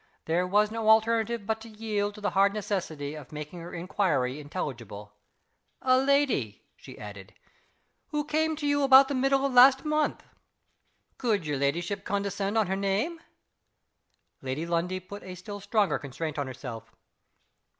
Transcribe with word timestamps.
There 0.25 0.47
was 0.47 0.71
no 0.71 0.89
alternative 0.89 1.45
but 1.45 1.61
to 1.61 1.69
yield 1.69 2.15
to 2.15 2.21
the 2.21 2.31
hard 2.31 2.53
necessity 2.55 3.13
of 3.13 3.31
making 3.31 3.59
her 3.59 3.71
inquiry 3.71 4.39
intelligible. 4.39 5.13
"A 5.83 5.95
lady," 5.95 6.63
she 6.75 6.97
added, 6.97 7.35
"who 8.07 8.25
came 8.25 8.55
to 8.55 8.65
you 8.65 8.81
about 8.81 9.09
the 9.09 9.13
middle 9.13 9.45
of 9.45 9.53
last 9.53 9.85
month." 9.85 10.23
"Could 11.19 11.45
yer 11.45 11.55
leddyship 11.55 12.03
condescend 12.03 12.57
on 12.57 12.65
her 12.65 12.75
name?" 12.75 13.21
Lady 14.41 14.65
Lundie 14.65 14.99
put 14.99 15.21
a 15.21 15.35
still 15.35 15.59
stronger 15.59 15.99
constraint 15.99 16.39
on 16.39 16.47
herself. 16.47 16.91